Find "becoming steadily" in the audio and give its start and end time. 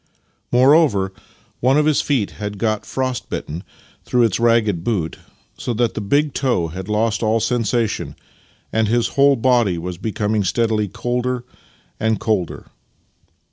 9.99-10.87